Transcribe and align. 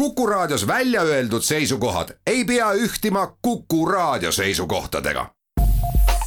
Kuku 0.00 0.26
Raadios 0.26 0.66
välja 0.66 1.02
öeldud 1.02 1.42
seisukohad 1.42 2.08
ei 2.26 2.44
pea 2.44 2.72
ühtima 2.72 3.36
Kuku 3.42 3.86
Raadio 3.86 4.32
seisukohtadega. 4.32 5.30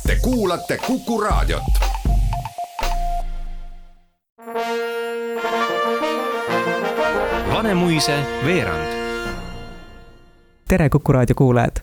Te 0.07 0.15
kuulate 0.21 0.77
Kuku 0.77 1.21
Raadiot. 1.21 1.63
Vanemuise 7.54 8.20
veerand. 8.46 8.94
tere, 10.67 10.90
Kuku 10.90 11.12
Raadio 11.12 11.35
kuulajad. 11.35 11.76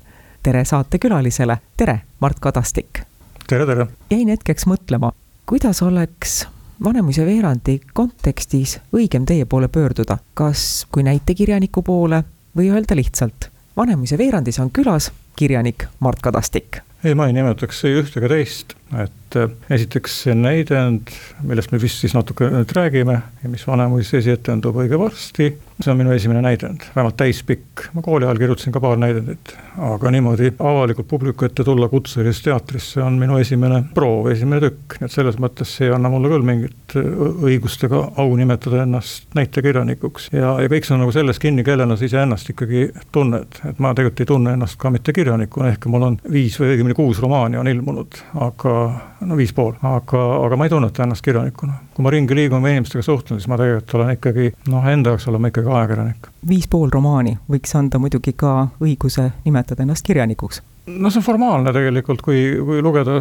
tere 0.43 0.65
saatekülalisele, 0.65 1.59
tere, 1.77 2.01
Mart 2.21 2.37
Kadastik. 2.41 3.01
tere, 3.47 3.67
tere. 3.67 3.87
jäin 4.11 4.29
hetkeks 4.29 4.67
mõtlema, 4.67 5.13
kuidas 5.47 5.83
oleks 5.83 6.47
Vanemuise 6.85 7.27
veerandi 7.29 7.75
kontekstis 7.93 8.79
õigem 8.97 9.27
teie 9.29 9.45
poole 9.45 9.69
pöörduda, 9.69 10.17
kas 10.35 10.87
kui 10.89 11.03
näitekirjaniku 11.05 11.83
poole 11.85 12.23
või 12.57 12.71
öelda 12.73 12.97
lihtsalt, 12.97 13.51
Vanemuise 13.77 14.17
veerandis 14.19 14.57
on 14.65 14.71
külas 14.73 15.11
kirjanik 15.37 15.85
Mart 16.01 16.23
Kadastik? 16.25 16.81
ei, 17.05 17.15
ma 17.15 17.27
ei 17.29 17.37
nimetaks 17.37 17.85
ei 17.85 17.99
ühte 18.01 18.23
ega 18.23 18.33
teist, 18.33 18.73
et 18.99 19.37
äh, 19.39 19.51
esiteks 19.71 20.17
see 20.25 20.35
näidend, 20.35 21.13
millest 21.47 21.71
me 21.71 21.79
vist 21.83 22.03
siis 22.03 22.15
natuke 22.17 22.49
nüüd 22.51 22.73
räägime 22.75 23.21
ja 23.43 23.51
mis 23.51 23.63
Vanemuise 23.67 24.19
esietendub 24.19 24.81
õige 24.83 24.99
varsti, 24.99 25.53
see 25.81 25.93
on 25.93 25.99
minu 26.01 26.13
esimene 26.13 26.43
näidend, 26.45 26.83
vähemalt 26.95 27.17
täispikk, 27.21 27.87
ma 27.95 28.03
kooli 28.05 28.27
ajal 28.27 28.41
kirjutasin 28.41 28.75
ka 28.75 28.83
paar 28.83 28.99
näidendit, 29.01 29.55
aga 29.81 30.11
niimoodi 30.13 30.51
avalikult 30.59 31.09
publiku 31.09 31.47
ette 31.47 31.65
tulla 31.65 31.89
kutselisest 31.93 32.49
teatrisse 32.49 33.03
on 33.05 33.17
minu 33.21 33.39
esimene 33.41 33.85
proov, 33.95 34.29
esimene 34.35 34.61
tükk, 34.67 34.99
nii 34.99 35.09
et 35.09 35.15
selles 35.15 35.39
mõttes 35.41 35.77
see 35.79 35.89
ei 35.89 35.95
anna 35.95 36.11
mulle 36.13 36.33
küll 36.33 36.47
mingit 36.47 36.97
õigust 36.99 37.87
ega 37.87 38.03
au 38.21 38.35
nimetada 38.37 38.83
ennast 38.83 39.31
näitekirjanikuks. 39.39 40.31
ja, 40.35 40.57
ja 40.61 40.73
kõik 40.73 40.89
see 40.89 40.97
on 40.97 41.05
nagu 41.05 41.15
selles 41.15 41.39
kinni, 41.43 41.65
kellena 41.65 41.97
sa 41.97 42.09
iseennast 42.11 42.51
ikkagi 42.53 42.89
tunned, 43.15 43.63
et 43.71 43.79
ma 43.79 43.95
tegelikult 43.95 44.27
ei 44.27 44.33
tunne 44.35 44.59
ennast 44.59 44.81
ka 44.81 44.91
mitte 44.91 45.15
kirjanikuna, 45.17 45.71
ehkki 45.71 45.93
mul 45.93 46.11
on 46.11 46.21
viis 46.27 46.59
või 46.61 46.75
õigemini 46.75 46.99
kuus 46.99 47.23
romaani 47.23 47.61
on 47.61 47.71
ilmunud, 47.71 48.21
aga 48.51 48.80
no 49.27 49.37
viis 49.39 49.53
pool, 49.57 49.75
aga, 49.87 50.23
aga 50.47 50.59
ma 50.59 50.67
ei 50.67 50.73
tunneta 50.73 51.05
ennast 51.05 51.25
kirjanikuna. 51.27 51.79
kui 51.95 52.07
ma 52.07 52.15
ringi 52.15 52.37
liigun 52.37 52.65
või 52.65 52.77
inimestega 52.77 53.05
suhtlen, 53.05 53.41
siis 53.41 53.51
ma 53.51 53.59
tegelikult 53.61 53.95
olen 53.99 54.17
ikkagi 54.17 54.51
noh, 54.73 54.89
enda 54.89 55.15
jaoks 55.15 55.29
olen 55.31 55.45
ma 55.45 55.53
ikkagi 55.53 55.73
ajakirjanik. 55.77 56.33
viis 56.49 56.69
pool 56.71 56.91
romaani 56.93 57.39
võiks 57.51 57.77
anda 57.79 58.01
muidugi 58.03 58.37
ka 58.37 58.57
õiguse 58.81 59.31
nimetada 59.45 59.87
ennast 59.87 60.07
kirjanikuks 60.07 60.63
no 60.87 61.11
see 61.11 61.21
on 61.21 61.25
formaalne 61.25 61.73
tegelikult, 61.75 62.23
kui, 62.25 62.41
kui 62.65 62.81
lugeda 62.85 63.19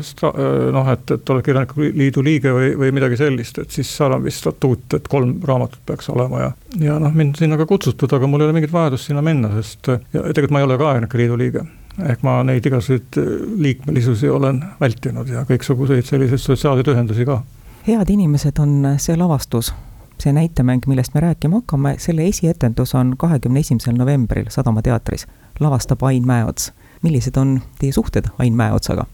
noh, 0.74 0.92
et, 0.94 1.14
et 1.16 1.34
oled 1.34 1.46
Kirjanike 1.46 1.90
Liidu 1.98 2.24
liige 2.26 2.54
või, 2.56 2.72
või 2.80 2.94
midagi 2.96 3.20
sellist, 3.20 3.60
et 3.62 3.76
siis 3.76 3.90
seal 3.98 4.16
on 4.16 4.24
vist 4.24 4.44
statuut, 4.44 4.86
et 4.96 5.10
kolm 5.12 5.36
raamatut 5.46 5.82
peaks 5.86 6.10
olema 6.14 6.46
ja 6.46 6.54
ja 6.80 7.00
noh, 7.02 7.14
mind 7.16 7.40
sinna 7.40 7.60
ka 7.60 7.68
kutsutud, 7.70 8.12
aga 8.16 8.30
mul 8.30 8.44
ei 8.44 8.50
ole 8.50 8.58
mingit 8.60 8.74
vajadust 8.74 9.10
sinna 9.10 9.24
minna, 9.26 9.52
sest 9.60 9.92
ja 9.92 10.24
tegelikult 10.24 10.56
ma 10.56 10.64
ei 10.64 10.70
ole 10.70 10.80
ka 10.80 10.94
Ajakirjanike 10.94 11.22
Liidu 11.24 11.40
liige 11.44 11.66
ehk 11.98 12.24
ma 12.24 12.40
neid 12.48 12.66
igasuguseid 12.66 13.20
liikmelisusi 13.60 14.30
olen 14.30 14.62
vältinud 14.80 15.28
ja 15.28 15.44
kõiksuguseid 15.50 16.08
selliseid 16.08 16.42
sotsiaalseid 16.44 16.88
ühendusi 16.94 17.26
ka. 17.26 17.42
head 17.88 18.10
inimesed 18.10 18.60
on 18.60 18.96
see 18.98 19.18
lavastus, 19.18 19.74
see 20.20 20.34
näitemäng, 20.34 20.88
millest 20.88 21.14
me 21.14 21.24
rääkima 21.28 21.62
hakkame, 21.62 21.96
selle 21.98 22.28
esietendus 22.28 22.96
on 22.96 23.16
kahekümne 23.18 23.60
esimesel 23.60 23.98
novembril 23.98 24.50
Sadama 24.50 24.82
teatris, 24.82 25.28
lavastab 25.60 26.04
Ain 26.04 26.28
Mäeots. 26.28 26.72
millised 27.02 27.38
on 27.38 27.62
teie 27.80 27.92
suhted 27.92 28.32
Ain 28.40 28.54
Mäeotsaga? 28.54 29.06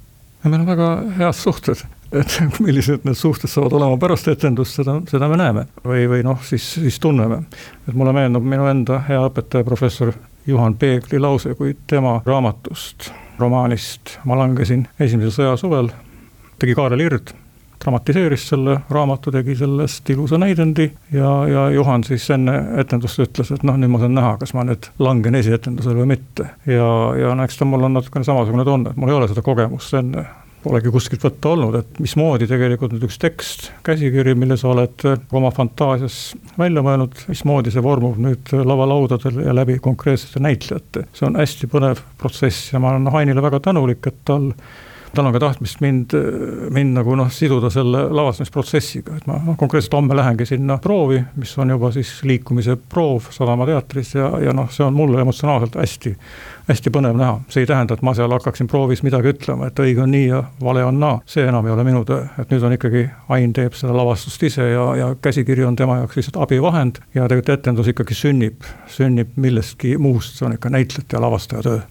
meil 0.44 0.62
on 0.62 0.68
väga 0.68 0.90
head 1.18 1.34
suhted, 1.34 1.82
et 2.12 2.38
millised 2.66 3.06
need 3.06 3.18
suhted 3.18 3.50
saavad 3.50 3.74
olema 3.74 3.98
pärast 3.98 4.28
etendust, 4.28 4.78
seda, 4.78 5.00
seda 5.10 5.30
me 5.32 5.40
näeme. 5.42 5.66
või, 5.86 6.06
või 6.10 6.24
noh, 6.24 6.42
siis, 6.44 6.74
siis 6.74 7.00
tunneme. 7.00 7.44
et 7.88 7.94
mulle 7.94 8.14
meenub 8.14 8.44
minu 8.44 8.68
enda 8.70 9.02
hea 9.10 9.22
õpetaja, 9.30 9.66
professor 9.66 10.14
Juhan 10.48 10.76
Peegli 10.78 11.20
lause, 11.20 11.56
kui 11.58 11.76
tema 11.88 12.20
raamatust, 12.26 13.10
romaanist 13.40 14.20
Ma 14.26 14.38
langesin 14.38 14.86
esimesel 15.00 15.34
sõjasuvel, 15.34 15.90
tegi 16.62 16.76
Kaarel 16.78 17.02
Hird, 17.04 17.34
dramatiseeris 17.84 18.48
selle 18.50 18.78
raamatu, 18.90 19.32
tegi 19.34 19.56
sellest 19.60 20.10
ilusa 20.10 20.38
näidendi 20.42 20.88
ja, 21.14 21.32
ja 21.50 21.66
Juhan 21.74 22.04
siis 22.04 22.30
enne 22.34 22.56
etendust 22.82 23.20
ütles, 23.26 23.52
et 23.52 23.66
noh, 23.68 23.78
nüüd 23.78 23.94
ma 23.94 24.02
saan 24.02 24.16
näha, 24.18 24.36
kas 24.42 24.56
ma 24.58 24.64
nüüd 24.68 24.90
langen 25.00 25.36
esietendusele 25.42 26.02
või 26.02 26.14
mitte. 26.16 26.50
ja, 26.70 26.88
ja 27.20 27.36
no 27.36 27.46
eks 27.46 27.60
ta 27.60 27.68
mul 27.70 27.90
on 27.90 27.98
natukene 27.98 28.28
samasugune 28.28 28.66
tunne, 28.66 28.94
et 28.94 29.02
mul 29.02 29.12
ei 29.12 29.20
ole 29.20 29.30
seda 29.32 29.44
kogemust 29.46 29.98
enne 30.00 30.26
polegi 30.66 30.92
kuskilt 30.94 31.24
võtta 31.26 31.52
olnud, 31.54 31.78
et 31.80 32.00
mismoodi 32.02 32.48
tegelikult 32.50 32.96
nüüd 32.96 33.06
üks 33.08 33.20
tekst, 33.22 33.70
käsikiri, 33.86 34.34
mille 34.38 34.58
sa 34.60 34.72
oled 34.74 35.06
oma 35.36 35.52
fantaasias 35.54 36.20
välja 36.58 36.84
mõelnud, 36.86 37.26
mismoodi 37.30 37.74
see 37.74 37.84
vormub 37.86 38.18
nüüd 38.22 38.54
lavalaudadel 38.66 39.44
ja 39.46 39.54
läbi 39.56 39.78
konkreetsete 39.84 40.42
näitlejate. 40.44 41.06
see 41.14 41.30
on 41.30 41.38
hästi 41.40 41.70
põnev 41.72 42.02
protsess 42.22 42.74
ja 42.74 42.82
ma 42.82 42.96
olen 42.96 43.14
Hainile 43.14 43.46
väga 43.46 43.62
tänulik, 43.70 44.08
et 44.10 44.22
tal 44.26 44.52
tal 45.16 45.30
on 45.30 45.34
ka 45.36 45.40
tahtmist 45.40 45.82
mind, 45.82 46.14
mind 46.76 46.96
nagu 46.98 47.16
noh, 47.18 47.30
siduda 47.32 47.70
selle 47.74 48.06
lavastamisprotsessiga, 48.14 49.16
et 49.20 49.28
ma 49.30 49.38
noh, 49.42 49.58
konkreetselt 49.60 49.96
homme 49.98 50.16
lähengi 50.18 50.48
sinna 50.48 50.78
proovi, 50.82 51.22
mis 51.40 51.54
on 51.62 51.74
juba 51.74 51.92
siis 51.96 52.12
liikumise 52.28 52.78
proov 52.90 53.30
Sadama 53.32 53.66
teatris 53.70 54.16
ja, 54.16 54.30
ja 54.44 54.54
noh, 54.56 54.70
see 54.74 54.86
on 54.86 54.94
mulle 54.96 55.22
emotsionaalselt 55.24 55.78
hästi, 55.80 56.14
hästi 56.70 56.94
põnev 56.94 57.18
näha. 57.20 57.40
see 57.50 57.64
ei 57.64 57.70
tähenda, 57.70 57.98
et 57.98 58.04
ma 58.06 58.14
seal 58.18 58.32
hakkaksin 58.32 58.70
proovis 58.72 59.04
midagi 59.06 59.32
ütlema, 59.34 59.70
et 59.70 59.80
õige 59.80 60.04
on 60.04 60.12
nii 60.12 60.28
ja 60.28 60.44
vale 60.62 60.86
on 60.86 61.00
naa, 61.00 61.20
see 61.30 61.48
enam 61.48 61.68
ei 61.68 61.76
ole 61.76 61.88
minu 61.88 62.06
töö, 62.06 62.28
et 62.40 62.54
nüüd 62.54 62.64
on 62.64 62.78
ikkagi, 62.78 63.08
Ain 63.36 63.54
teeb 63.54 63.74
seda 63.74 63.96
lavastust 63.96 64.44
ise 64.44 64.70
ja, 64.70 64.86
ja 65.00 65.10
käsikiri 65.22 65.66
on 65.66 65.76
tema 65.76 65.98
jaoks 66.02 66.20
lihtsalt 66.20 66.38
abivahend 66.44 67.02
ja 67.16 67.28
tegelikult 67.28 67.60
etendus 67.60 67.90
ikkagi 67.92 68.18
sünnib, 68.18 68.70
sünnib 68.92 69.36
millestki 69.36 69.98
muust, 69.98 70.38
see 70.38 70.48
on 70.48 70.56
ikka 70.58 70.70
näitlejate 70.70 71.18
ja 71.18 71.22
lavastaja 71.22 71.66
töö. 71.66 71.84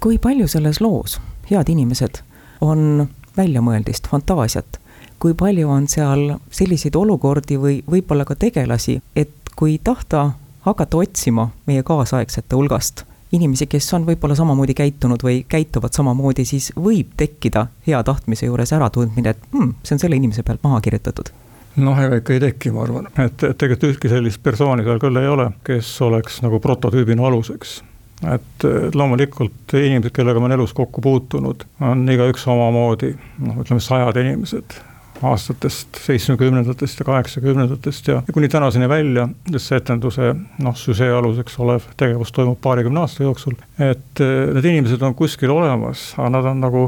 kui 0.00 0.18
palju 0.18 0.48
selles 0.48 0.80
loos, 0.80 1.20
head 1.50 1.72
inimesed 1.72 2.22
on 2.60 3.08
väljamõeldist, 3.36 4.08
fantaasiat. 4.08 4.80
kui 5.18 5.34
palju 5.34 5.68
on 5.70 5.86
seal 5.88 6.34
selliseid 6.52 6.96
olukordi 6.96 7.56
või 7.56 7.78
võib-olla 7.90 8.24
ka 8.28 8.34
tegelasi, 8.36 9.00
et 9.16 9.30
kui 9.56 9.78
tahta 9.84 10.30
hakata 10.66 10.96
otsima 10.96 11.48
meie 11.66 11.82
kaasaegsete 11.82 12.56
hulgast 12.56 13.04
inimesi, 13.32 13.66
kes 13.66 13.88
on 13.94 14.04
võib-olla 14.06 14.36
samamoodi 14.36 14.74
käitunud 14.74 15.22
või 15.24 15.40
käituvad 15.48 15.96
samamoodi, 15.96 16.44
siis 16.44 16.70
võib 16.76 17.16
tekkida 17.16 17.66
hea 17.86 18.02
tahtmise 18.04 18.46
juures 18.46 18.72
äratundmine, 18.76 19.34
et 19.34 19.50
hmm, 19.52 19.74
see 19.82 19.96
on 19.96 20.04
selle 20.04 20.20
inimese 20.20 20.44
pealt 20.46 20.62
maha 20.64 20.80
kirjutatud. 20.84 21.32
Noh, 21.76 21.98
ega 22.00 22.20
ikka 22.20 22.32
ei 22.36 22.40
teki, 22.40 22.72
ma 22.72 22.86
arvan, 22.86 23.10
et, 23.16 23.42
et 23.42 23.58
tegelikult 23.58 23.90
ühtki 23.90 24.12
sellist 24.12 24.40
persooni 24.42 24.84
seal 24.86 25.00
küll 25.02 25.20
ei 25.20 25.28
ole, 25.28 25.50
kes 25.66 25.90
oleks 26.06 26.40
nagu 26.44 26.60
prototüübina 26.62 27.26
aluseks 27.28 27.80
et 28.24 28.64
loomulikult 28.96 29.76
inimesed, 29.76 30.14
kellega 30.16 30.40
ma 30.40 30.48
olen 30.48 30.56
elus 30.56 30.72
kokku 30.76 31.02
puutunud, 31.04 31.66
on 31.84 32.04
igaüks 32.08 32.46
omamoodi, 32.48 33.12
noh, 33.44 33.58
ütleme 33.60 33.82
sajad 33.84 34.16
inimesed 34.22 34.78
aastatest 35.22 35.88
seitsmekümnendatest 36.06 37.00
ja 37.00 37.04
kaheksakümnendatest 37.04 38.08
ja 38.08 38.22
kuni 38.32 38.48
tänaseni 38.48 38.88
välja, 38.88 39.28
sest 39.50 39.70
see 39.70 39.80
etenduse 39.80 40.32
noh, 40.62 40.76
süžee 40.76 41.10
aluseks 41.12 41.58
olev 41.62 41.88
tegevus 41.96 42.32
toimub 42.36 42.60
paarikümne 42.62 43.00
aasta 43.00 43.24
jooksul, 43.24 43.56
et 43.78 44.22
eh, 44.24 44.36
need 44.56 44.70
inimesed 44.72 45.02
on 45.06 45.16
kuskil 45.16 45.52
olemas, 45.54 46.10
aga 46.18 46.30
nad 46.36 46.50
on 46.52 46.62
nagu, 46.64 46.84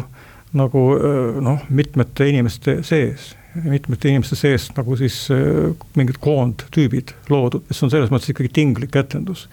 nagu 0.58 0.84
eh, 0.98 1.42
noh, 1.44 1.66
mitmete 1.68 2.28
inimeste 2.32 2.80
sees. 2.86 3.34
Mitmete 3.58 4.10
inimeste 4.12 4.36
seest 4.38 4.76
nagu 4.76 4.96
siis 5.00 5.16
eh, 5.34 5.72
mingid 5.98 6.20
koondtüübid 6.22 7.14
loodud, 7.32 7.64
see 7.72 7.86
on 7.88 7.94
selles 7.94 8.12
mõttes 8.12 8.34
ikkagi 8.34 8.52
tinglik 8.60 8.96
etendus 9.00 9.48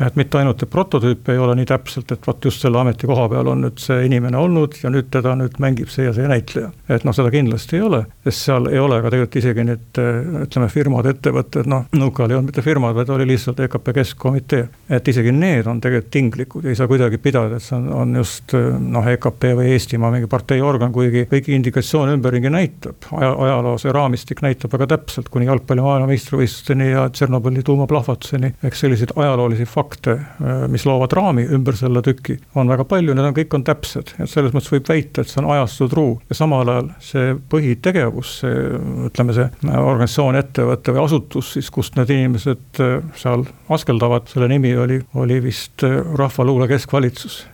et 0.00 0.16
mitte 0.18 0.38
ainult, 0.40 0.64
prototüüp 0.70 1.28
ei 1.30 1.38
ole 1.38 1.54
nii 1.58 1.68
täpselt, 1.70 2.10
et 2.12 2.26
vot 2.26 2.44
just 2.44 2.64
selle 2.64 2.80
ametikoha 2.80 3.28
peal 3.30 3.50
on 3.52 3.62
nüüd 3.66 3.78
see 3.82 4.04
inimene 4.08 4.38
olnud 4.40 4.74
ja 4.82 4.90
nüüd 4.90 5.10
teda 5.14 5.36
nüüd 5.38 5.58
mängib 5.62 5.92
see 5.92 6.08
ja 6.08 6.14
see 6.16 6.26
näitleja. 6.30 6.72
et 6.88 7.04
noh, 7.06 7.14
seda 7.14 7.30
kindlasti 7.30 7.78
ei 7.78 7.84
ole, 7.86 8.00
sest 8.26 8.48
seal 8.48 8.66
ei 8.72 8.80
ole 8.82 8.98
ka 9.02 9.12
tegelikult 9.12 9.38
isegi 9.38 9.66
need 9.68 10.00
ütleme, 10.44 10.68
firmad, 10.72 11.08
ettevõtted, 11.14 11.68
noh, 11.70 11.86
nõukaajal 11.94 12.34
ei 12.34 12.38
olnud 12.38 12.50
mitte 12.50 12.64
firmad, 12.66 12.96
vaid 12.98 13.12
oli 13.14 13.28
lihtsalt 13.30 13.62
EKP 13.66 13.92
keskkomitee. 14.00 14.66
et 14.98 15.08
isegi 15.14 15.32
need 15.32 15.70
on 15.70 15.80
tegelikult 15.84 16.12
tinglikud 16.14 16.66
ei 16.68 16.78
saa 16.78 16.90
kuidagi 16.90 17.18
pidada, 17.22 17.58
et 17.58 17.62
see 17.62 17.76
on, 17.78 17.86
on 17.94 18.18
just 18.18 18.54
noh, 18.54 19.06
EKP 19.14 19.48
või 19.60 19.70
Eestimaa 19.74 20.10
mingi 20.14 20.30
parteiorgan, 20.30 20.92
kuigi 20.94 21.24
kõiki 21.30 21.54
indikatsioone 21.54 22.18
ümberringi 22.18 22.50
näitab, 22.50 23.08
aja, 23.14 23.30
ajaloo 23.46 23.78
see 23.78 23.94
raamistik 23.94 24.42
näitab 24.44 24.74
väga 24.74 24.90
täpselt 24.96 25.30
kuni 25.32 25.46
jalgpalli 25.46 25.84
maailmameistrivõistlusteni 25.84 26.90
ja 26.90 27.06
Tšernobõli 27.14 27.62
tuumaplahvatuseni, 27.66 28.54
ehk 28.64 28.78
selliseid 28.78 29.14
ajaloolisi 29.16 29.66
fakte 29.68 29.83
fakte, 29.84 30.16
äh, 30.40 30.64
mis 30.70 30.84
loovad 30.88 31.12
raami 31.16 31.46
ümber 31.54 31.76
selle 31.78 32.02
tüki, 32.04 32.38
on 32.58 32.70
väga 32.70 32.86
palju, 32.88 33.14
need 33.14 33.28
on, 33.28 33.36
kõik 33.36 33.56
on 33.58 33.64
täpsed, 33.66 34.14
et 34.18 34.30
selles 34.30 34.54
mõttes 34.54 34.72
võib 34.72 34.88
väita, 34.88 35.22
et 35.22 35.30
see 35.30 35.40
on 35.42 35.50
ajastu 35.54 35.88
truu. 35.92 36.14
Ja 36.30 36.38
samal 36.38 36.70
ajal 36.72 36.90
see 37.04 37.34
põhitegevus, 37.52 38.36
see 38.42 38.62
ütleme, 39.08 39.36
see 39.36 39.48
organisatsioon, 39.74 40.40
ettevõte 40.40 40.94
või 40.94 41.04
asutus 41.04 41.54
siis, 41.56 41.70
kust 41.74 41.98
need 41.98 42.12
inimesed 42.14 42.82
äh, 42.84 42.96
seal 43.20 43.46
askeldavad, 43.72 44.28
selle 44.32 44.48
nimi 44.52 44.74
oli, 44.76 45.00
oli 45.20 45.40
vist 45.44 45.84
äh, 45.86 46.00
Rahvaluule 46.18 46.68
Keskvalitsus. 46.70 47.44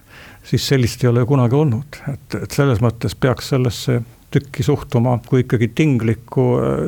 Siis 0.50 0.64
sellist 0.66 1.02
ei 1.04 1.10
ole 1.10 1.26
kunagi 1.28 1.54
olnud, 1.54 2.00
et, 2.10 2.38
et 2.42 2.54
selles 2.56 2.80
mõttes 2.82 3.12
peaks 3.14 3.52
sellesse 3.52 4.00
tükki 4.30 4.62
suhtuma 4.62 5.18
kui 5.28 5.40
ikkagi 5.44 5.68
tinglikku, 5.74 6.44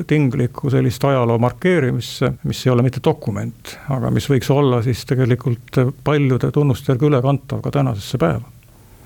tinglikku 0.07 0.71
sellist 0.71 1.05
ajaloo 1.05 1.39
markeerimisse, 1.43 2.33
mis 2.45 2.67
ei 2.67 2.73
ole 2.73 2.83
mitte 2.87 3.01
dokument, 3.05 3.75
aga 3.91 4.11
mis 4.15 4.29
võiks 4.31 4.51
olla 4.55 4.83
siis 4.83 5.05
tegelikult 5.09 5.81
paljude 6.05 6.51
tunnustega 6.55 7.07
ülekantav 7.07 7.63
ka 7.65 7.71
tänasesse 7.71 8.19
päeva. 8.19 8.47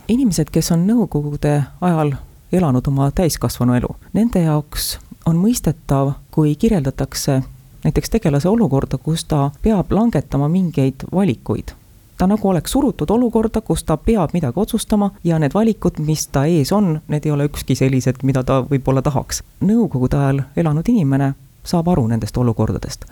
inimesed, 0.08 0.50
kes 0.52 0.70
on 0.72 0.86
nõukogude 0.86 1.62
ajal 1.80 2.14
elanud 2.52 2.86
oma 2.88 3.10
täiskasvanu 3.10 3.74
elu, 3.74 3.96
nende 4.12 4.44
jaoks 4.44 4.98
on 5.26 5.40
mõistetav, 5.40 6.12
kui 6.30 6.54
kirjeldatakse 6.54 7.40
näiteks 7.84 8.10
tegelase 8.10 8.48
olukorda, 8.48 8.98
kus 8.98 9.24
ta 9.24 9.50
peab 9.62 9.92
langetama 9.92 10.48
mingeid 10.48 11.08
valikuid 11.12 11.74
ta 12.16 12.26
nagu 12.26 12.48
oleks 12.48 12.72
surutud 12.72 13.10
olukorda, 13.10 13.60
kus 13.60 13.84
ta 13.84 13.96
peab 13.96 14.32
midagi 14.32 14.60
otsustama 14.60 15.10
ja 15.24 15.38
need 15.38 15.54
valikud, 15.54 15.98
mis 15.98 16.26
ta 16.26 16.46
ees 16.46 16.72
on, 16.72 17.00
need 17.08 17.26
ei 17.26 17.32
ole 17.32 17.48
ükski 17.50 17.76
sellised, 17.76 18.22
mida 18.22 18.44
ta 18.44 18.62
võib-olla 18.70 19.02
tahaks. 19.02 19.42
Nõukogude 19.60 20.16
ajal 20.16 20.42
elanud 20.56 20.88
inimene 20.88 21.34
saab 21.66 21.88
aru 21.88 22.06
nendest 22.08 22.36
olukordadest 22.36 23.04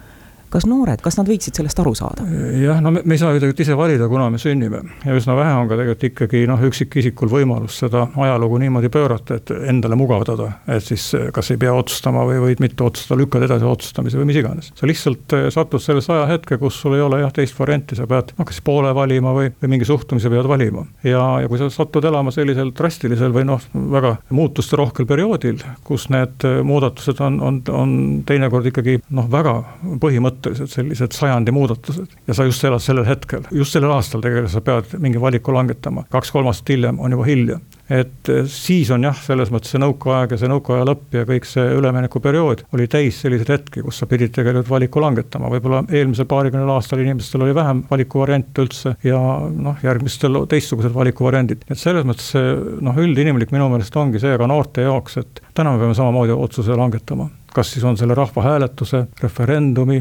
kas 0.52 0.66
noored, 0.68 1.00
kas 1.04 1.18
nad 1.18 1.28
võiksid 1.28 1.56
sellest 1.58 1.80
aru 1.82 1.94
saada? 1.98 2.26
jah, 2.60 2.80
no 2.84 2.92
me, 2.94 3.02
me 3.04 3.16
ei 3.16 3.20
saa 3.20 3.32
ju 3.34 3.40
tegelikult 3.40 3.64
ise 3.64 3.76
valida, 3.78 4.08
kuna 4.10 4.28
me 4.32 4.40
sünnime 4.40 4.82
ja 5.04 5.16
üsna 5.16 5.36
vähe 5.38 5.54
on 5.58 5.70
ka 5.70 5.78
tegelikult 5.78 6.08
ikkagi 6.10 6.44
noh, 6.50 6.62
üksikisikul 6.68 7.30
võimalus 7.32 7.78
seda 7.82 8.06
ajalugu 8.26 8.60
niimoodi 8.62 8.90
pöörata, 8.92 9.38
et 9.40 9.52
endale 9.70 9.98
mugavdada. 9.98 10.50
et 10.68 10.84
siis 10.84 11.10
kas 11.34 11.50
ei 11.54 11.60
pea 11.60 11.74
otsustama 11.74 12.24
või 12.28 12.40
võid 12.44 12.62
mitte 12.64 12.84
otsustada, 12.86 13.18
lükkad 13.20 13.46
edasi 13.46 13.68
otsustamise 13.68 14.20
või 14.20 14.30
mis 14.30 14.40
iganes. 14.40 14.70
sa 14.74 14.88
lihtsalt 14.88 15.36
eh, 15.36 15.46
satud 15.54 15.82
sellesse 15.82 16.12
ajahetke, 16.14 16.58
kus 16.62 16.78
sul 16.80 16.98
ei 16.98 17.04
ole 17.04 17.20
jah, 17.22 17.32
teist 17.34 17.58
varianti, 17.58 17.98
sa 17.98 18.08
pead 18.10 18.34
noh, 18.38 18.48
kas 18.48 18.60
poole 18.64 18.94
valima 18.96 19.34
või, 19.36 19.50
või 19.62 19.74
mingi 19.76 19.88
suhtumise 19.88 20.32
pead 20.32 20.48
valima. 20.50 20.86
ja, 21.04 21.24
ja 21.42 21.50
kui 21.50 21.60
sa 21.60 21.70
satud 21.72 22.04
elama 22.04 22.34
sellisel 22.34 22.72
drastilisel 22.76 23.34
või 23.34 23.46
noh, 23.48 23.62
väga 23.74 24.16
muutusterohkel 24.34 25.08
perioodil, 25.08 25.62
kus 25.86 26.08
need 26.14 26.46
eh, 26.46 26.60
muudatused 26.66 27.20
on, 27.24 27.40
on, 27.44 27.62
on 27.74 27.98
teinekord 28.26 28.70
ikkagi 28.72 29.00
noh, 29.14 29.28
väga 29.30 29.58
põhimõttelised 30.00 30.33
põhimõtteliselt 30.34 30.74
sellised 30.74 31.16
sajandi 31.16 31.54
muudatused. 31.54 32.18
ja 32.26 32.34
sa 32.34 32.44
just 32.44 32.64
elad 32.64 32.82
sellel 32.82 33.06
hetkel, 33.08 33.46
just 33.52 33.76
sellel 33.76 33.94
aastal 33.94 34.24
tegelikult 34.24 34.52
sa 34.52 34.64
pead 34.64 34.98
mingi 34.98 35.20
valiku 35.20 35.54
langetama, 35.54 36.06
kaks-kolm 36.10 36.50
aastat 36.50 36.74
hiljem 36.74 37.00
on 37.00 37.16
juba 37.16 37.28
hilja 37.28 37.60
et 37.90 38.28
eh, 38.32 38.44
siis 38.48 38.88
on 38.94 39.04
jah, 39.04 39.16
selles 39.26 39.50
mõttes 39.52 39.74
see 39.74 39.80
nõukaaeg 39.82 40.34
ja 40.34 40.38
see 40.40 40.48
nõukaaja 40.48 40.86
lõpp 40.88 41.16
ja 41.18 41.24
kõik 41.28 41.48
see 41.48 41.64
üleminekuperiood 41.76 42.64
oli 42.76 42.86
täis 42.90 43.18
selliseid 43.20 43.52
hetki, 43.52 43.82
kus 43.84 44.00
sa 44.00 44.08
pidid 44.08 44.32
tegelikult 44.34 44.70
valiku 44.72 45.02
langetama, 45.04 45.50
võib-olla 45.52 45.82
eelmisel 45.92 46.28
paarikümnel 46.30 46.72
aastal 46.74 47.02
inimestel 47.04 47.44
oli 47.44 47.56
vähem 47.56 47.84
valikuvariante 47.90 48.64
üldse 48.64 48.94
ja 49.04 49.20
noh, 49.52 49.76
järgmistel 49.84 50.40
teistsugused 50.48 50.94
valikuvariandid. 50.96 51.66
et 51.68 51.80
selles 51.80 52.08
mõttes 52.08 52.32
see 52.32 52.54
noh, 52.84 53.00
üldinimlik 53.04 53.52
minu 53.52 53.68
meelest 53.72 53.96
ongi 54.00 54.22
see 54.22 54.38
ka 54.40 54.48
noorte 54.48 54.86
jaoks, 54.88 55.20
et 55.20 55.43
täna 55.54 55.72
me 55.72 55.78
peame 55.78 55.94
samamoodi 55.94 56.32
otsuse 56.32 56.76
langetama. 56.76 57.28
Kas 57.54 57.72
siis 57.72 57.84
on 57.84 57.96
selle 57.96 58.14
rahvahääletuse, 58.14 59.04
referendumi, 59.22 60.00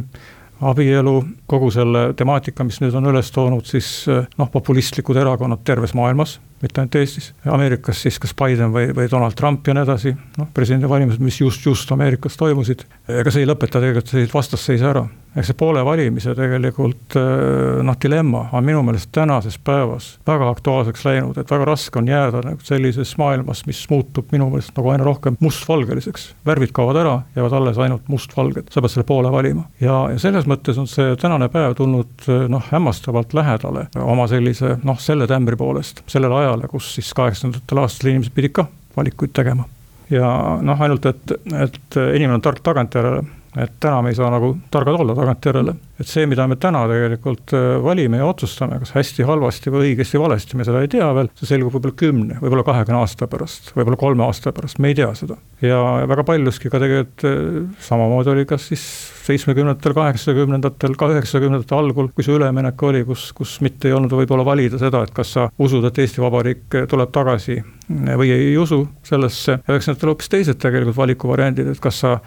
abielu, 0.61 1.23
kogu 1.47 1.71
selle 1.71 2.13
temaatika, 2.17 2.63
mis 2.63 2.79
nüüd 2.81 2.95
on 2.97 3.11
üles 3.11 3.31
toonud 3.31 3.67
siis 3.69 4.05
noh, 4.37 4.49
populistlikud 4.51 5.19
erakonnad 5.21 5.61
terves 5.65 5.93
maailmas, 5.93 6.39
mitte 6.63 6.81
ainult 6.81 6.95
Eestis. 6.99 7.31
Ameerikas 7.45 8.03
siis 8.05 8.19
kas 8.23 8.35
Biden 8.39 8.73
või, 8.75 8.89
või 8.95 9.09
Donald 9.11 9.35
Trump 9.39 9.67
ja 9.67 9.75
nii 9.75 9.85
edasi, 9.85 10.15
noh, 10.39 10.49
presidendivalimised, 10.55 11.23
mis 11.23 11.41
just, 11.41 11.65
just 11.65 11.91
Ameerikas 11.91 12.39
toimusid. 12.39 12.87
ega 13.07 13.33
see 13.33 13.43
ei 13.43 13.49
lõpeta 13.49 13.79
tegelikult 13.79 14.13
selliseid 14.13 14.37
vastasseise 14.37 14.89
ära 14.89 15.05
eks 15.33 15.49
see 15.49 15.57
poole 15.57 15.81
valimise 15.85 16.33
tegelikult 16.37 17.15
äh, 17.17 17.81
noh, 17.85 17.97
dilemma 18.01 18.45
on 18.53 18.65
minu 18.65 18.83
meelest 18.85 19.09
tänases 19.15 19.57
päevas 19.57 20.11
väga 20.27 20.49
aktuaalseks 20.53 21.05
läinud, 21.07 21.37
et 21.41 21.49
väga 21.49 21.65
raske 21.67 21.99
on 21.99 22.09
jääda 22.09 22.43
nagu 22.45 22.61
sellises 22.65 23.15
maailmas, 23.17 23.63
mis 23.69 23.81
muutub 23.89 24.29
minu 24.33 24.51
meelest 24.51 24.75
nagu 24.77 24.91
aina 24.93 25.05
rohkem 25.07 25.37
mustvalgeliseks. 25.41 26.27
värvid 26.45 26.73
kaovad 26.75 27.01
ära, 27.01 27.15
jäävad 27.35 27.57
alles 27.57 27.81
ainult 27.81 28.11
mustvalged, 28.13 28.69
sa 28.69 28.81
pead 28.81 28.93
selle 28.93 29.07
poole 29.09 29.31
valima. 29.33 29.65
ja, 29.81 29.97
ja 30.13 30.21
selles 30.21 30.45
mõttes 30.49 30.77
on 30.79 30.89
see 30.89 31.15
tänane 31.21 31.49
päev 31.53 31.73
tulnud 31.81 32.29
äh, 32.29 32.45
noh, 32.53 32.69
hämmastavalt 32.69 33.33
lähedale 33.33 33.87
oma 33.97 34.29
sellise 34.29 34.77
noh, 34.83 35.01
selle 35.01 35.27
tämbri 35.27 35.57
poolest, 35.57 36.03
sellele 36.07 36.43
ajale, 36.43 36.52
kus 36.71 36.93
siis 36.95 37.13
kaheksakümnendatel 37.17 37.83
aastatel 37.83 38.13
inimesed 38.13 38.35
pidid 38.35 38.55
ka 38.59 38.67
valikuid 38.97 39.33
tegema. 39.33 39.65
ja 40.09 40.27
noh, 40.61 40.81
ainult 40.81 41.05
et, 41.09 41.37
et 41.57 41.97
inimene 42.15 42.37
on 42.37 42.45
tark 42.45 42.61
tagantjärele 42.63 43.23
et 43.59 43.73
täna 43.81 44.01
me 44.01 44.11
ei 44.13 44.17
saa 44.17 44.29
nagu 44.33 44.53
targad 44.73 44.99
olla 45.03 45.15
tagantjärele. 45.17 45.75
et 45.99 46.09
see, 46.09 46.25
mida 46.27 46.47
me 46.49 46.57
täna 46.59 46.83
tegelikult 46.89 47.53
äh, 47.55 47.77
valime 47.83 48.19
ja 48.19 48.27
otsustame, 48.27 48.79
kas 48.81 48.93
hästi, 48.95 49.25
halvasti 49.27 49.71
või 49.73 49.91
õigesti, 49.91 50.19
valesti, 50.19 50.57
me 50.57 50.65
seda 50.67 50.81
ei 50.83 50.89
tea 50.91 51.09
veel, 51.15 51.29
see 51.37 51.51
selgub 51.53 51.75
võib-olla 51.75 51.97
kümne, 51.99 52.39
võib-olla 52.41 52.65
kahekümne 52.67 52.99
aasta 52.99 53.27
pärast, 53.31 53.71
võib-olla 53.77 53.99
kolme 54.01 54.25
aasta 54.25 54.53
pärast, 54.55 54.81
me 54.83 54.91
ei 54.91 54.97
tea 54.97 55.11
seda. 55.17 55.37
ja 55.61 55.79
väga 56.09 56.25
paljuski 56.27 56.71
ka 56.73 56.81
tegelikult 56.83 57.27
äh, 57.29 57.59
samamoodi 57.85 58.33
oli 58.33 58.47
kas 58.49 58.67
siis 58.71 58.85
seitsmekümnendatel, 59.23 59.93
kaheksakümnendatel, 59.95 60.97
ka 60.99 61.07
üheksakümnendate 61.13 61.77
algul, 61.77 62.09
kui 62.11 62.25
see 62.25 62.35
üleminek 62.35 62.81
oli, 62.83 63.03
kus, 63.07 63.29
kus 63.37 63.55
mitte 63.63 63.87
ei 63.87 63.95
olnud 63.95 64.11
võib-olla 64.17 64.43
valida 64.47 64.81
seda, 64.81 65.05
et 65.05 65.13
kas 65.15 65.31
sa 65.37 65.47
usud, 65.63 65.85
et 65.87 66.01
Eesti 66.03 66.23
Vabariik 66.23 66.81
tuleb 66.91 67.13
tagasi 67.15 67.61
või 67.89 68.31
ei 68.33 68.55
usu 68.59 68.81
sellesse, 69.05 69.59
üheksandatel 69.69 70.11
hoopis 70.11 70.31
teised 70.31 70.59
tegelikult 70.59 70.97
valikuvariandid, 70.97 71.71
et 71.73 71.83
kas 71.83 72.01
sa 72.03 72.17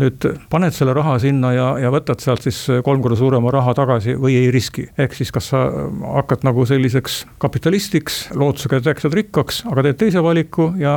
nüüd 0.00 0.26
paned 0.50 0.74
selle 0.74 0.94
raha 0.96 1.16
sinna 1.22 1.52
ja, 1.54 1.66
ja 1.82 1.90
võtad 1.94 2.22
sealt 2.22 2.42
siis 2.46 2.58
kolm 2.86 3.02
korda 3.04 3.18
suurema 3.18 3.52
raha 3.54 3.74
tagasi 3.78 4.16
või 4.18 4.36
ei 4.40 4.50
riski. 4.54 4.88
ehk 4.98 5.14
siis, 5.14 5.30
kas 5.34 5.52
sa 5.52 5.62
hakkad 6.16 6.46
nagu 6.46 6.66
selliseks 6.66 7.20
kapitalistiks, 7.42 8.18
lootusega, 8.34 8.80
et 8.80 8.90
äkki 8.94 9.06
saad 9.06 9.18
rikkaks, 9.20 9.62
aga 9.70 9.86
teed 9.86 10.00
teise 10.02 10.24
valiku 10.24 10.72
ja 10.80 10.96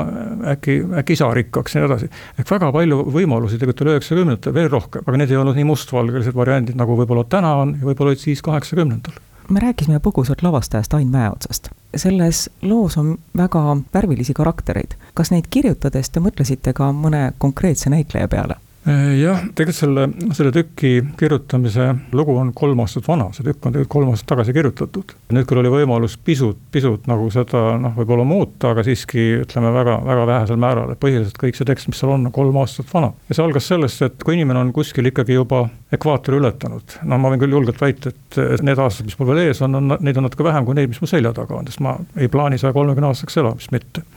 äkki, 0.56 0.80
äkki 1.02 1.16
ei 1.16 1.22
saa 1.22 1.34
rikkaks 1.38 1.76
ja 1.78 1.84
nii 1.84 1.92
edasi. 1.92 2.12
ehk 2.40 2.52
väga 2.58 2.72
palju 2.74 3.04
võimalusi 3.14 3.62
tegelikult 3.62 3.86
oli 3.86 3.96
üheksakümnendatel, 3.98 4.58
veel 4.58 4.74
rohkem, 4.74 5.06
aga 5.06 5.24
need 5.24 5.34
ei 5.34 5.42
olnud 5.44 5.58
nii 5.58 5.70
mustvalgelised 5.72 6.38
variandid, 6.38 6.80
nagu 6.80 6.98
võib-olla 6.98 7.28
täna 7.30 7.56
on 7.62 7.78
ja 7.78 7.90
võib-olla 7.90 8.16
olid 8.16 8.26
siis 8.26 8.42
kaheksakümnendatel 8.46 9.24
me 9.48 9.60
rääkisime 9.64 10.00
põgusalt 10.04 10.44
lavastajast 10.44 10.94
Ain 10.94 11.08
Mäeotsast. 11.08 11.70
selles 11.96 12.50
loos 12.62 12.98
on 12.98 13.18
väga 13.38 13.78
värvilisi 13.94 14.34
karaktereid. 14.34 14.98
kas 15.14 15.32
neid 15.32 15.46
kirjutades 15.50 16.10
te 16.10 16.20
mõtlesite 16.20 16.74
ka 16.74 16.92
mõne 16.92 17.32
konkreetse 17.38 17.90
näitleja 17.90 18.28
peale? 18.28 18.56
Äh, 18.88 19.18
jah, 19.20 19.42
tegelikult 19.52 19.76
selle, 19.76 20.04
selle 20.38 20.52
tüki 20.56 20.92
kirjutamise 21.20 21.90
lugu 22.16 22.38
on 22.40 22.54
kolm 22.56 22.80
aastat 22.80 23.04
vana, 23.10 23.26
see 23.36 23.44
tükk 23.44 23.66
on 23.68 23.74
tegelikult 23.76 23.92
kolm 23.92 24.14
aastat 24.14 24.30
tagasi 24.32 24.56
kirjutatud. 24.56 25.12
nüüd 25.36 25.48
küll 25.50 25.60
oli 25.60 25.74
võimalus 25.74 26.16
pisut, 26.24 26.62
pisut 26.72 27.10
nagu 27.12 27.28
seda 27.34 27.64
noh, 27.84 27.92
võib-olla 27.98 28.24
muuta, 28.28 28.72
aga 28.72 28.86
siiski 28.88 29.26
ütleme 29.42 29.74
väga, 29.76 29.98
väga 30.08 30.24
vähesel 30.30 30.62
määral, 30.64 30.94
et 30.94 31.02
põhiliselt 31.04 31.36
kõik 31.42 31.60
see 31.60 31.68
tekst, 31.68 31.92
mis 31.92 32.00
seal 32.00 32.14
on, 32.16 32.30
on 32.30 32.36
kolm 32.40 32.62
aastat 32.64 32.94
vana. 32.94 33.12
ja 33.28 33.36
see 33.36 33.44
algas 33.44 33.68
sellest, 33.68 34.08
et 34.08 34.24
kui 34.24 34.38
inimene 34.40 34.64
on 34.64 34.72
kuskil 34.78 35.12
ikkagi 35.12 35.36
juba 35.36 35.66
ekvaatori 35.92 36.40
ületanud, 36.40 37.00
no 37.04 37.20
ma 37.20 37.34
võin 37.34 37.44
küll 37.44 37.60
julgelt 37.60 37.84
väita, 37.84 38.16
et 38.16 38.64
need 38.64 38.80
aastad, 38.80 39.10
mis 39.10 39.20
mul 39.20 39.34
veel 39.34 39.50
ees 39.50 39.66
on, 39.68 39.82
on, 39.82 39.98
neid 40.00 40.22
on 40.22 40.30
natuke 40.30 40.48
vähem 40.48 40.64
kui 40.64 40.80
neid, 40.80 40.94
mis 40.94 41.04
mul 41.04 41.12
selja 41.12 41.36
taga 41.36 41.60
on, 41.60 41.68
sest 41.68 41.84
ma 41.84 41.98
ei 42.16 42.32
plaani 42.32 42.62
saja 42.62 42.72
kolmekümne 42.78 43.12
aastaseks 43.12 43.44
elamist 43.44 43.76
mitte 43.76 44.08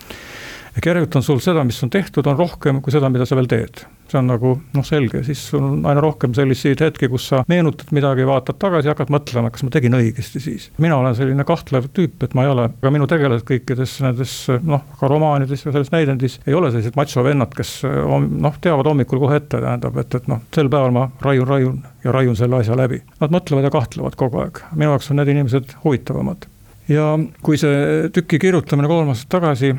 on 1.16 1.22
sul 1.22 1.40
seda, 1.40 1.64
mis 1.64 1.82
on 1.82 1.90
tehtud, 1.90 2.26
on 2.26 2.38
rohkem 2.38 2.80
kui 2.82 2.92
seda, 2.92 3.10
mida 3.10 3.26
sa 3.26 3.36
veel 3.38 3.48
teed. 3.50 3.86
see 4.10 4.18
on 4.18 4.26
nagu 4.26 4.56
noh, 4.74 4.82
selge, 4.82 5.20
siis 5.22 5.38
sul 5.52 5.62
on 5.62 5.84
aina 5.86 6.00
rohkem 6.02 6.32
selliseid 6.34 6.80
hetki, 6.82 7.06
kus 7.08 7.28
sa 7.30 7.44
meenutad 7.46 7.92
midagi, 7.94 8.24
vaatad 8.26 8.56
tagasi, 8.58 8.88
hakkad 8.90 9.12
mõtlema, 9.14 9.52
kas 9.54 9.62
ma 9.62 9.70
tegin 9.70 9.94
õigesti 9.94 10.42
siis. 10.42 10.64
mina 10.82 10.96
olen 10.98 11.14
selline 11.14 11.44
kahtlev 11.46 11.86
tüüp, 11.94 12.16
et 12.26 12.34
ma 12.34 12.42
ei 12.42 12.50
ole, 12.50 12.64
ka 12.82 12.90
minu 12.90 13.06
tegelased 13.10 13.46
kõikides 13.46 13.94
nendes 14.02 14.34
noh, 14.66 14.82
ka 14.98 15.10
romaanides 15.10 15.62
ja 15.62 15.70
selles 15.70 15.92
näidendis 15.94 16.40
ei 16.46 16.58
ole 16.58 16.72
sellised 16.74 16.98
macho 16.98 17.22
vennad, 17.22 17.54
kes 17.54 17.76
noh, 17.86 18.58
teavad 18.60 18.90
hommikul 18.90 19.22
kohe 19.22 19.38
ette, 19.38 19.60
tähendab, 19.62 20.02
et, 20.02 20.18
et 20.18 20.26
noh, 20.30 20.42
sel 20.54 20.72
päeval 20.72 20.94
ma 20.96 21.06
raiun, 21.22 21.46
raiun 21.46 21.78
ja 22.02 22.16
raiun 22.16 22.34
selle 22.38 22.58
asja 22.64 22.74
läbi. 22.78 22.98
Nad 23.22 23.30
mõtlevad 23.30 23.68
ja 23.68 23.74
kahtlevad 23.74 24.18
kogu 24.18 24.42
aeg, 24.42 24.58
minu 24.74 24.90
jaoks 24.90 25.12
on 25.14 25.22
need 25.22 25.30
inimesed 25.36 25.76
huvitavamad 25.84 26.50
ja 26.90 27.14
kui 27.46 27.58
see 27.60 28.10
tüki 28.10 28.40
kirjutamine 28.42 28.90
kolm 28.90 29.12
aastat 29.12 29.30
tagasi 29.38 29.70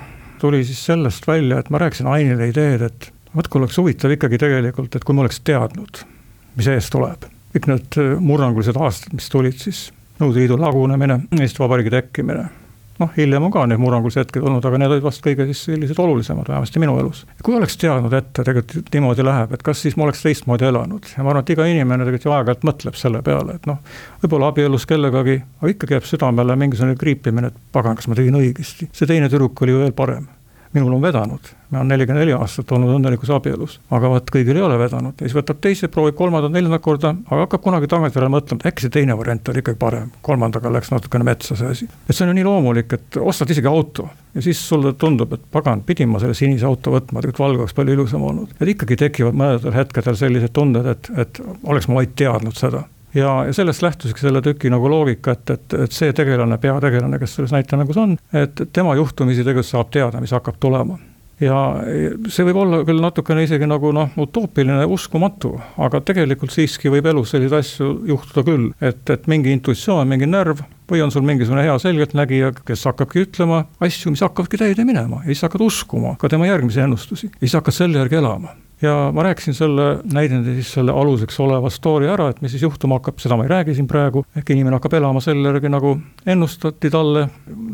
tuli 0.41 0.63
siis 0.65 0.81
sellest 0.89 1.27
välja, 1.27 1.59
et 1.61 1.69
ma 1.69 1.81
rääkisin 1.81 2.09
Ainile 2.09 2.49
ideed, 2.49 2.81
et 2.87 3.11
vot 3.35 3.47
kui 3.47 3.61
oleks 3.61 3.77
huvitav 3.77 4.15
ikkagi 4.15 4.39
tegelikult, 4.41 4.95
et 4.95 5.05
kui 5.05 5.15
ma 5.15 5.25
oleks 5.25 5.41
teadnud, 5.45 6.03
mis 6.57 6.71
ees 6.71 6.89
tuleb. 6.93 7.29
kõik 7.51 7.67
need 7.67 7.97
murrangulised 8.23 8.77
aastad, 8.79 9.13
mis 9.13 9.29
tulid 9.29 9.57
siis, 9.59 9.89
Nõukogude 10.21 10.43
Liidu 10.43 10.57
lagunemine, 10.61 11.15
Eesti 11.33 11.59
Vabariigi 11.63 11.91
tekkimine, 11.91 12.43
noh, 13.01 13.11
hiljem 13.17 13.47
on 13.47 13.53
ka 13.53 13.65
neid 13.69 13.81
murrangulisi 13.81 14.21
hetkeid 14.21 14.45
olnud, 14.45 14.65
aga 14.67 14.79
need 14.81 14.95
olid 14.95 15.05
vast 15.05 15.23
kõige 15.25 15.47
siis 15.49 15.63
sellised 15.67 15.99
olulisemad, 16.01 16.49
vähemasti 16.49 16.81
minu 16.83 16.97
elus. 17.01 17.23
kui 17.43 17.55
oleks 17.57 17.77
teadnud 17.81 18.13
ette, 18.17 18.45
tegelikult 18.47 18.91
niimoodi 18.95 19.25
läheb, 19.25 19.55
et 19.55 19.65
kas 19.65 19.83
siis 19.85 19.97
ma 19.99 20.07
oleks 20.07 20.23
teistmoodi 20.25 20.67
elanud? 20.69 21.07
Ja 21.15 21.25
ma 21.25 21.33
arvan, 21.33 21.45
et 21.45 21.53
iga 21.55 21.67
inimene 21.69 22.07
tegelikult 22.07 22.29
ju 22.29 22.35
aeg-ajalt 22.37 22.67
mõtleb 22.71 22.99
selle 22.99 23.23
peale, 23.25 23.57
et 23.59 23.69
noh, 23.69 23.79
võib-olla 24.23 24.51
abiellus 24.51 24.87
kellegagi, 24.89 25.39
aga 25.61 25.73
ikkagi 25.75 25.97
jääb 25.97 26.11
südamele 26.11 26.59
mingisugune 26.59 26.99
kriipimine, 26.99 27.51
et 27.51 27.65
pagan, 27.73 27.97
kas 27.99 28.11
ma 28.11 28.19
tegin 28.19 28.37
õigesti, 28.41 28.91
see 28.91 29.09
teine 29.09 29.31
tüdruk 29.31 29.65
oli 29.65 29.75
ju 29.75 29.83
veel 29.85 29.97
parem 29.97 30.29
minul 30.73 30.93
on 30.93 31.01
vedanud, 31.03 31.49
ma 31.69 31.79
olen 31.81 31.91
nelikümmend 31.91 32.23
neli 32.23 32.33
aastat 32.35 32.71
olnud 32.71 32.93
õnnelikus 32.95 33.31
abielus, 33.35 33.77
aga 33.91 34.11
vot 34.13 34.31
kõigil 34.33 34.55
ei 34.55 34.63
ole 34.63 34.77
vedanud. 34.79 35.15
Ja 35.19 35.27
siis 35.27 35.35
võtab 35.35 35.59
teise, 35.63 35.89
proovib 35.91 36.15
kolmandat, 36.19 36.53
neljandat 36.53 36.83
korda, 36.85 37.13
aga 37.27 37.45
hakkab 37.45 37.63
kunagi 37.65 37.89
tagantjärele 37.91 38.31
mõtlema, 38.31 38.63
äkki 38.69 38.85
see 38.85 38.93
teine 38.93 39.17
variant 39.19 39.51
oli 39.51 39.63
ikkagi 39.63 39.79
parem, 39.81 40.11
kolmandaga 40.25 40.71
läks 40.71 40.93
natukene 40.93 41.27
metsa 41.27 41.57
see 41.59 41.73
asi. 41.75 41.89
et 42.07 42.15
see 42.15 42.25
on 42.25 42.31
ju 42.31 42.37
nii 42.39 42.47
loomulik, 42.47 42.95
et 42.97 43.19
ostad 43.21 43.51
isegi 43.51 43.67
auto. 43.71 44.07
Ja 44.35 44.41
siis 44.41 44.61
sulle 44.63 44.93
tundub, 44.95 45.33
et 45.35 45.43
pagan, 45.51 45.83
pidin 45.83 46.07
ma 46.09 46.21
selle 46.23 46.37
sinise 46.37 46.65
auto 46.65 46.93
võtma, 46.93 47.19
tegelikult 47.19 47.43
valge 47.43 47.65
oleks 47.65 47.75
palju 47.75 47.97
ilusam 47.97 48.23
olnud. 48.23 48.55
et 48.59 48.75
ikkagi 48.75 48.99
tekivad 49.05 49.35
mõnedel 49.35 49.75
hetkedel 49.75 50.15
sellised 50.15 50.55
tunded, 50.55 50.87
et, 50.87 51.11
et 51.19 51.43
oleks 51.63 51.91
ma 51.91 51.99
vaid 51.99 52.15
teadnud 52.15 52.55
seda 52.55 52.85
ja, 53.15 53.45
ja 53.45 53.53
sellest 53.53 53.81
lähtuski 53.85 54.23
selle 54.23 54.41
tüki 54.41 54.71
nagu 54.71 54.89
loogika, 54.89 55.35
et, 55.37 55.49
et, 55.49 55.77
et 55.85 55.95
see 55.95 56.13
tegelane, 56.15 56.57
peategelane, 56.61 57.19
kes 57.21 57.37
selles 57.37 57.55
näitemängus 57.55 58.01
on, 58.01 58.17
et 58.33 58.67
tema 58.73 58.95
juhtumisi 58.99 59.45
tegelikult 59.45 59.71
saab 59.71 59.93
teada, 59.93 60.21
mis 60.23 60.35
hakkab 60.35 60.59
tulema. 60.61 60.99
Ja 61.41 61.57
see 62.29 62.45
võib 62.45 62.59
olla 62.61 62.83
küll 62.85 63.01
natukene 63.01 63.41
isegi 63.47 63.65
nagu 63.65 63.89
noh, 63.97 64.11
utoopiline, 64.21 64.83
uskumatu, 64.93 65.55
aga 65.81 66.03
tegelikult 66.05 66.53
siiski 66.53 66.91
võib 66.93 67.07
elus 67.09 67.33
selliseid 67.33 67.57
asju 67.57 67.87
juhtuda 68.11 68.43
küll, 68.45 68.67
et, 68.77 69.01
et 69.09 69.25
mingi 69.31 69.49
intuitsioon, 69.55 70.05
mingi 70.11 70.29
närv 70.29 70.61
või 70.91 71.01
on 71.01 71.13
sul 71.13 71.25
mingisugune 71.25 71.65
hea 71.65 71.79
selgeltnägija, 71.81 72.51
kes 72.67 72.85
hakkabki 72.91 73.25
ütlema 73.25 73.63
asju, 73.81 74.13
mis 74.13 74.21
hakkavadki 74.21 74.61
täide 74.61 74.85
minema. 74.85 75.23
Ja 75.23 75.31
siis 75.31 75.41
hakkad 75.47 75.65
uskuma 75.65 76.13
ka 76.21 76.29
tema 76.29 76.45
järgmisi 76.45 76.83
ennustusi. 76.85 77.31
Ja 77.33 77.47
siis 77.47 77.57
hakkad 77.57 77.79
selle 77.79 78.03
järgi 78.03 78.21
elama 78.21 78.53
ja 78.81 79.11
ma 79.13 79.23
rääkisin 79.23 79.53
selle 79.53 79.99
näidendi 80.13 80.53
siis 80.53 80.73
selle 80.73 80.91
aluseks 80.91 81.39
oleva 81.39 81.69
story 81.69 82.09
ära, 82.09 82.29
et 82.29 82.41
mis 82.41 82.51
siis 82.55 82.63
juhtuma 82.65 82.99
hakkab, 82.99 83.19
seda 83.21 83.37
ma 83.37 83.45
ei 83.45 83.53
räägi 83.53 83.77
siin 83.77 83.87
praegu, 83.87 84.25
ehk 84.35 84.53
inimene 84.53 84.79
hakkab 84.79 84.97
elama 84.97 85.21
selle 85.21 85.51
järgi, 85.51 85.71
nagu 85.71 85.95
ennustati 86.25 86.89
talle, 86.93 87.27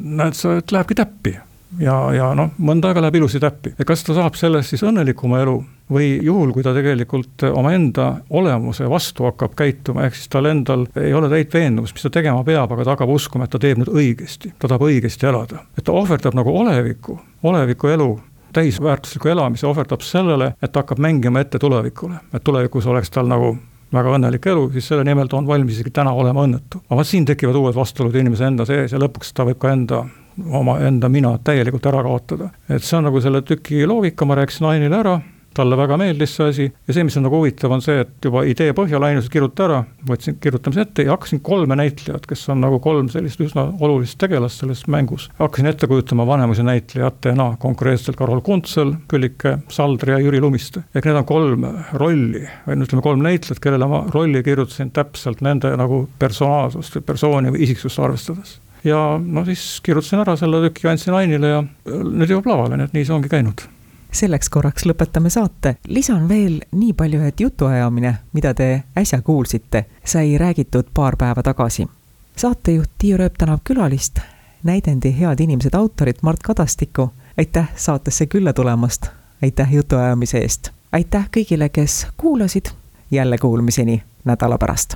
näed 0.04 0.38
sa, 0.38 0.58
et 0.62 0.72
lähebki 0.72 0.98
täppi. 0.98 1.38
ja, 1.80 1.96
ja 2.16 2.30
noh, 2.36 2.54
mõnda 2.64 2.92
aega 2.92 3.02
läheb 3.04 3.18
ilusti 3.20 3.40
täppi. 3.44 3.74
kas 3.86 4.04
ta 4.04 4.16
saab 4.16 4.36
sellest 4.40 4.72
siis 4.74 4.84
õnnelikuma 4.88 5.42
elu 5.44 5.58
või 5.92 6.18
juhul, 6.24 6.52
kui 6.52 6.64
ta 6.64 6.74
tegelikult 6.76 7.44
omaenda 7.48 8.08
olemuse 8.30 8.90
vastu 8.90 9.28
hakkab 9.28 9.56
käituma, 9.56 10.06
ehk 10.08 10.16
siis 10.16 10.32
tal 10.32 10.50
endal 10.52 10.88
ei 11.00 11.14
ole 11.14 11.30
täit 11.32 11.54
veendumust, 11.54 11.96
mis 11.96 12.04
ta 12.04 12.12
tegema 12.20 12.44
peab, 12.48 12.72
aga 12.72 12.84
ta 12.84 12.96
hakkab 12.96 13.12
uskuma, 13.16 13.48
et 13.48 13.56
ta 13.56 13.60
teeb 13.60 13.80
nüüd 13.80 13.92
õigesti, 13.94 14.52
ta 14.60 14.68
tahab 14.68 14.88
õigesti 14.90 15.28
elada. 15.28 15.64
et 15.78 15.84
ta 15.84 15.96
ohverdab 15.96 16.36
nagu 16.36 16.56
oleviku, 16.60 17.20
oleviku 17.44 17.96
elu 17.96 18.12
täisväärtusliku 18.54 19.32
elamise 19.34 19.68
ohverdab 19.68 20.02
sellele, 20.06 20.54
et 20.62 20.72
ta 20.72 20.84
hakkab 20.84 21.02
mängima 21.04 21.44
ette 21.44 21.60
tulevikule, 21.60 22.20
et 22.34 22.44
tulevikus 22.44 22.88
oleks 22.88 23.12
tal 23.12 23.28
nagu 23.28 23.56
väga 23.94 24.16
õnnelik 24.18 24.48
elu, 24.52 24.68
siis 24.74 24.88
selle 24.90 25.04
nimel 25.08 25.30
ta 25.32 25.38
on 25.38 25.48
valmis 25.48 25.78
isegi 25.78 25.94
täna 25.96 26.12
olema 26.12 26.44
õnnetu. 26.48 26.82
aga 26.88 27.00
vot 27.00 27.08
siin 27.08 27.26
tekivad 27.26 27.56
uued 27.56 27.76
vastuolud 27.76 28.16
inimese 28.16 28.48
enda 28.50 28.66
sees 28.66 28.92
ja 28.92 29.00
lõpuks 29.00 29.32
ta 29.34 29.46
võib 29.48 29.60
ka 29.62 29.72
enda 29.72 30.04
omaenda 30.38 31.10
mina 31.10 31.38
täielikult 31.44 31.86
ära 31.86 32.04
kaotada. 32.04 32.50
et 32.70 32.84
see 32.84 32.98
on 32.98 33.08
nagu 33.08 33.22
selle 33.22 33.42
tüki 33.42 33.86
loogika, 33.88 34.26
ma 34.26 34.36
rääkisin 34.36 34.68
Ainile 34.68 35.00
ära 35.00 35.20
talle 35.58 35.78
väga 35.80 35.98
meeldis 36.00 36.36
see 36.38 36.50
asi 36.52 36.68
ja 36.68 36.96
see, 36.96 37.06
mis 37.08 37.18
on 37.20 37.26
nagu 37.28 37.40
huvitav, 37.42 37.74
on 37.74 37.84
see, 37.84 38.02
et 38.04 38.28
juba 38.28 38.44
idee 38.48 38.74
põhjal 38.78 39.06
ainuüksi 39.08 39.32
kirjuta 39.34 39.66
ära, 39.68 39.80
võtsin 40.08 40.38
kirjutamise 40.44 40.86
ette 40.86 41.08
ja 41.08 41.16
hakkasin 41.16 41.42
kolme 41.46 41.78
näitlejat, 41.80 42.28
kes 42.30 42.46
on 42.54 42.62
nagu 42.64 42.80
kolm 42.84 43.10
sellist 43.14 43.42
üsna 43.44 43.68
olulist 43.84 44.20
tegelast 44.22 44.64
selles 44.64 44.86
mängus. 44.92 45.30
hakkasin 45.40 45.72
ette 45.72 45.90
kujutama 45.90 46.28
Vanemuise 46.28 46.66
näitlejatena 46.68 47.50
konkreetselt 47.62 48.20
Karol 48.20 48.42
Kuntsel, 48.46 48.94
Küllike 49.08 49.58
Saldri 49.74 50.14
ja 50.16 50.22
Jüri 50.24 50.42
Lumiste. 50.42 50.84
ehk 50.96 51.10
need 51.10 51.22
on 51.24 51.28
kolm 51.28 51.68
rolli 51.94 52.46
või 52.68 52.78
no 52.78 52.88
ütleme, 52.88 53.06
kolm 53.06 53.26
näitlejat, 53.26 53.64
kellele 53.64 53.90
ma 53.90 54.04
rolli 54.14 54.44
kirjutasin 54.44 54.92
täpselt 54.96 55.42
nende 55.46 55.74
nagu 55.78 56.06
personaalsust, 56.20 57.02
persooni 57.06 57.54
või 57.54 57.66
isiksust 57.68 58.00
arvestades 58.00 58.58
ja 58.88 59.00
no 59.24 59.46
siis 59.46 59.80
kirjutasin 59.84 60.22
ära 60.24 60.38
selle 60.40 60.62
tüki, 60.68 60.88
andsin 60.90 61.16
Ainile 61.18 61.56
ja 61.56 61.64
nüüd 61.88 62.32
jõuab 62.32 62.52
lavale, 62.52 62.78
nii 62.78 62.90
et 62.90 62.96
nii 62.98 63.08
see 63.08 63.18
ongi 63.18 63.32
käinud 63.32 63.66
selleks 64.12 64.50
korraks 64.50 64.86
lõpetame 64.86 65.30
saate. 65.30 65.76
lisan 65.88 66.30
veel 66.30 66.60
nii 66.72 66.94
palju, 66.94 67.22
et 67.22 67.40
jutuajamine, 67.40 68.16
mida 68.34 68.54
te 68.54 68.84
äsja 68.98 69.22
kuulsite, 69.22 69.86
sai 70.06 70.38
räägitud 70.38 70.88
paar 70.94 71.16
päeva 71.18 71.44
tagasi. 71.44 71.88
saatejuht 72.36 72.92
Tiiu 72.98 73.18
Rööp 73.18 73.38
tänab 73.38 73.60
külalist, 73.64 74.20
näidendi 74.64 75.16
Head 75.20 75.40
inimesed 75.40 75.74
autorit 75.74 76.24
Mart 76.24 76.40
Kadastikku. 76.44 77.10
aitäh 77.38 77.70
saatesse 77.76 78.26
külla 78.26 78.54
tulemast, 78.54 79.08
aitäh 79.44 79.74
jutuajamise 79.74 80.38
eest, 80.38 80.70
aitäh 80.92 81.30
kõigile, 81.38 81.70
kes 81.70 82.08
kuulasid, 82.18 82.66
jälle 83.12 83.38
kuulmiseni 83.38 84.04
nädala 84.26 84.58
pärast. 84.58 84.96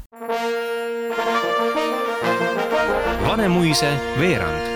Vanemuise 3.27 3.93
veerand 4.19 4.70